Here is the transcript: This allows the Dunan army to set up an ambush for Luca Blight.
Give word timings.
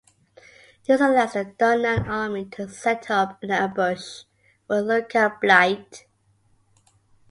This 0.87 0.99
allows 0.99 1.33
the 1.33 1.45
Dunan 1.45 2.07
army 2.07 2.45
to 2.53 2.67
set 2.67 3.11
up 3.11 3.37
an 3.43 3.51
ambush 3.51 4.23
for 4.65 4.81
Luca 4.81 5.37
Blight. 5.39 6.07